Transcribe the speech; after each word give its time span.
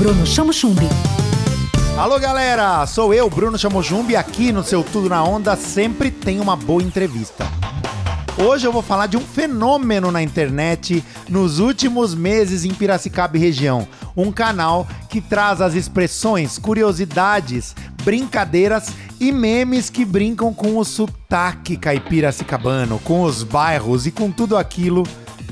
Bruno 0.00 0.24
Chamo 0.26 0.50
Chumbi. 0.50 0.88
Alô 1.98 2.18
galera, 2.18 2.86
sou 2.86 3.12
eu, 3.12 3.28
Bruno 3.28 3.58
Chamojumbi, 3.58 4.16
aqui 4.16 4.50
no 4.50 4.64
seu 4.64 4.82
Tudo 4.82 5.10
na 5.10 5.22
Onda 5.22 5.54
sempre 5.56 6.10
tem 6.10 6.40
uma 6.40 6.56
boa 6.56 6.82
entrevista. 6.82 7.46
Hoje 8.42 8.66
eu 8.66 8.72
vou 8.72 8.80
falar 8.80 9.08
de 9.08 9.18
um 9.18 9.20
fenômeno 9.20 10.10
na 10.10 10.22
internet 10.22 11.04
nos 11.28 11.58
últimos 11.58 12.14
meses 12.14 12.64
em 12.64 12.72
Piracicaba 12.72 13.36
e 13.36 13.40
região. 13.40 13.86
Um 14.16 14.32
canal 14.32 14.88
que 15.10 15.20
traz 15.20 15.60
as 15.60 15.74
expressões, 15.74 16.56
curiosidades, 16.56 17.76
brincadeiras 18.02 18.88
e 19.20 19.30
memes 19.30 19.90
que 19.90 20.06
brincam 20.06 20.54
com 20.54 20.78
o 20.78 20.84
sotaque 20.84 21.76
caipiracicabano, 21.76 22.98
com 23.00 23.20
os 23.20 23.42
bairros 23.42 24.06
e 24.06 24.10
com 24.10 24.30
tudo 24.30 24.56
aquilo 24.56 25.02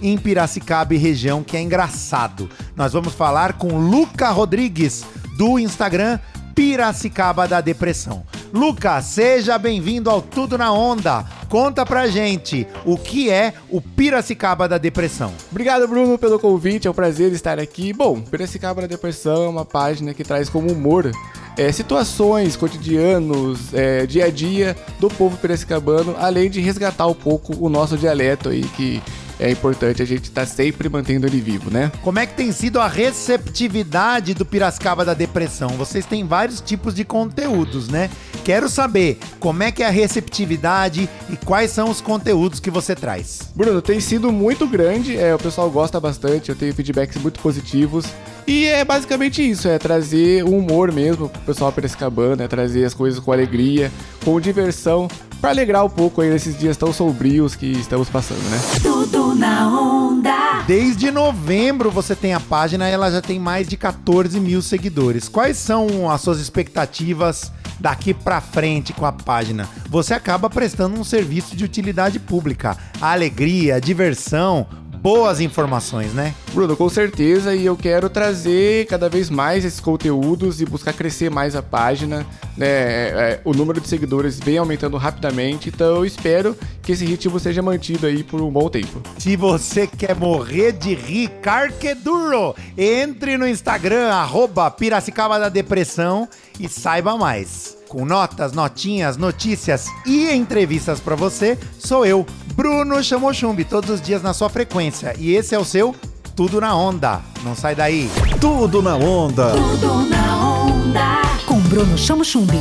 em 0.00 0.16
Piracicaba 0.16 0.94
e 0.94 0.98
região 0.98 1.42
que 1.42 1.56
é 1.56 1.60
engraçado. 1.60 2.48
Nós 2.76 2.92
vamos 2.92 3.14
falar 3.14 3.54
com 3.54 3.78
Luca 3.78 4.28
Rodrigues 4.30 5.02
do 5.38 5.58
Instagram 5.58 6.18
Piracicaba 6.54 7.48
da 7.48 7.62
Depressão. 7.62 8.22
Lucas, 8.52 9.06
seja 9.06 9.58
bem-vindo 9.58 10.10
ao 10.10 10.20
Tudo 10.20 10.58
na 10.58 10.70
Onda. 10.70 11.24
Conta 11.48 11.86
pra 11.86 12.06
gente 12.06 12.66
o 12.84 12.98
que 12.98 13.30
é 13.30 13.54
o 13.70 13.80
Piracicaba 13.80 14.68
da 14.68 14.76
Depressão. 14.76 15.32
Obrigado, 15.50 15.88
Bruno, 15.88 16.18
pelo 16.18 16.38
convite. 16.38 16.86
É 16.86 16.90
um 16.90 16.94
prazer 16.94 17.32
estar 17.32 17.58
aqui. 17.58 17.94
Bom, 17.94 18.20
Piracicaba 18.20 18.82
da 18.82 18.86
Depressão 18.86 19.44
é 19.44 19.48
uma 19.48 19.64
página 19.64 20.12
que 20.12 20.22
traz 20.22 20.50
como 20.50 20.70
humor 20.70 21.10
é, 21.56 21.72
situações, 21.72 22.56
cotidianos, 22.56 23.72
é, 23.72 24.04
dia 24.04 24.26
a 24.26 24.30
dia 24.30 24.76
do 25.00 25.08
povo 25.08 25.38
piracicabano, 25.38 26.14
além 26.18 26.50
de 26.50 26.60
resgatar 26.60 27.06
um 27.06 27.14
pouco 27.14 27.56
o 27.58 27.70
nosso 27.70 27.96
dialeto 27.96 28.50
aí 28.50 28.62
que 28.76 29.02
é 29.38 29.50
importante 29.50 30.02
a 30.02 30.04
gente 30.04 30.24
estar 30.24 30.42
tá 30.42 30.46
sempre 30.46 30.88
mantendo 30.88 31.26
ele 31.26 31.40
vivo, 31.40 31.70
né? 31.70 31.92
Como 32.02 32.18
é 32.18 32.26
que 32.26 32.34
tem 32.34 32.52
sido 32.52 32.80
a 32.80 32.88
receptividade 32.88 34.34
do 34.34 34.44
Piracicaba 34.44 35.04
da 35.04 35.14
Depressão? 35.14 35.68
Vocês 35.70 36.06
têm 36.06 36.26
vários 36.26 36.60
tipos 36.60 36.94
de 36.94 37.04
conteúdos, 37.04 37.88
né? 37.88 38.10
Quero 38.44 38.68
saber 38.68 39.18
como 39.40 39.62
é 39.62 39.70
que 39.70 39.82
é 39.82 39.86
a 39.86 39.90
receptividade 39.90 41.08
e 41.28 41.36
quais 41.36 41.70
são 41.70 41.90
os 41.90 42.00
conteúdos 42.00 42.60
que 42.60 42.70
você 42.70 42.94
traz. 42.94 43.50
Bruno, 43.54 43.82
tem 43.82 44.00
sido 44.00 44.32
muito 44.32 44.66
grande, 44.66 45.16
é, 45.16 45.34
o 45.34 45.38
pessoal 45.38 45.70
gosta 45.70 46.00
bastante, 46.00 46.48
eu 46.48 46.56
tenho 46.56 46.74
feedbacks 46.74 47.20
muito 47.20 47.40
positivos. 47.40 48.06
E 48.46 48.66
é 48.66 48.84
basicamente 48.84 49.48
isso, 49.48 49.66
é 49.66 49.76
trazer 49.76 50.44
o 50.44 50.56
humor 50.56 50.92
mesmo 50.92 51.28
pro 51.28 51.40
pessoal 51.40 51.72
piracicabano, 51.72 52.42
é 52.42 52.48
trazer 52.48 52.84
as 52.84 52.94
coisas 52.94 53.18
com 53.18 53.32
alegria, 53.32 53.90
com 54.24 54.40
diversão, 54.40 55.08
para 55.40 55.50
alegrar 55.50 55.84
um 55.84 55.90
pouco 55.90 56.20
aí 56.20 56.30
nesses 56.30 56.56
dias 56.58 56.76
tão 56.76 56.92
sombrios 56.92 57.56
que 57.56 57.66
estamos 57.66 58.08
passando, 58.08 58.42
né? 58.48 58.58
Tudo 58.82 59.34
na 59.34 59.68
onda. 59.68 60.62
Desde 60.66 61.10
novembro 61.10 61.90
você 61.90 62.14
tem 62.14 62.34
a 62.34 62.40
página 62.40 62.88
e 62.88 62.92
ela 62.92 63.10
já 63.10 63.20
tem 63.20 63.38
mais 63.38 63.68
de 63.68 63.76
14 63.76 64.38
mil 64.40 64.62
seguidores. 64.62 65.28
Quais 65.28 65.56
são 65.56 66.10
as 66.10 66.20
suas 66.20 66.40
expectativas 66.40 67.52
daqui 67.78 68.14
para 68.14 68.40
frente 68.40 68.92
com 68.92 69.04
a 69.04 69.12
página? 69.12 69.68
Você 69.88 70.14
acaba 70.14 70.48
prestando 70.48 70.98
um 70.98 71.04
serviço 71.04 71.56
de 71.56 71.64
utilidade 71.64 72.18
pública. 72.18 72.76
A 73.00 73.12
alegria, 73.12 73.76
a 73.76 73.80
diversão, 73.80 74.66
boas 75.06 75.40
informações, 75.40 76.12
né? 76.12 76.34
Bruno, 76.52 76.76
com 76.76 76.88
certeza, 76.88 77.54
e 77.54 77.64
eu 77.64 77.76
quero 77.76 78.10
trazer 78.10 78.86
cada 78.86 79.08
vez 79.08 79.30
mais 79.30 79.64
esses 79.64 79.78
conteúdos 79.78 80.60
e 80.60 80.66
buscar 80.66 80.92
crescer 80.92 81.30
mais 81.30 81.54
a 81.54 81.62
página. 81.62 82.26
Né? 82.56 82.66
É, 82.66 83.12
é, 83.14 83.40
o 83.44 83.54
número 83.54 83.80
de 83.80 83.86
seguidores 83.86 84.40
vem 84.40 84.58
aumentando 84.58 84.96
rapidamente, 84.96 85.68
então 85.68 85.94
eu 85.94 86.04
espero 86.04 86.56
que 86.82 86.90
esse 86.90 87.04
ritmo 87.04 87.38
seja 87.38 87.62
mantido 87.62 88.04
aí 88.04 88.24
por 88.24 88.40
um 88.40 88.50
bom 88.50 88.68
tempo. 88.68 89.00
Se 89.16 89.36
você 89.36 89.86
quer 89.86 90.16
morrer 90.16 90.72
de 90.72 90.92
rir, 90.96 91.28
carqueduro, 91.40 92.56
entre 92.76 93.38
no 93.38 93.46
Instagram, 93.46 94.08
arroba 94.08 94.68
Piracicaba 94.72 95.38
da 95.38 95.48
Depressão 95.48 96.28
e 96.58 96.68
saiba 96.68 97.16
mais 97.16 97.76
com 97.88 98.04
notas, 98.04 98.52
notinhas, 98.52 99.16
notícias 99.16 99.86
e 100.04 100.28
entrevistas 100.32 100.98
para 100.98 101.14
você, 101.14 101.56
sou 101.78 102.04
eu, 102.04 102.26
Bruno 102.56 103.02
Chamochumbi, 103.04 103.66
todos 103.66 103.90
os 103.90 104.00
dias 104.00 104.22
na 104.22 104.32
sua 104.32 104.48
frequência. 104.48 105.14
E 105.18 105.34
esse 105.34 105.54
é 105.54 105.58
o 105.58 105.64
seu 105.64 105.94
Tudo 106.34 106.58
na 106.58 106.74
Onda. 106.74 107.20
Não 107.44 107.54
sai 107.54 107.74
daí. 107.74 108.10
Tudo 108.40 108.80
na 108.80 108.96
Onda. 108.96 109.52
Tudo 109.52 110.08
na 110.08 110.36
Onda. 110.38 111.22
Com 111.44 111.60
Bruno 111.60 111.98
Chamochumbi. 111.98 112.58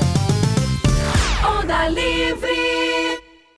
Onda 1.47 1.87
Livre. 1.87 2.94